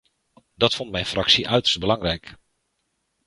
[0.55, 2.35] Dat vond mijn fractie uiterst belangrijk.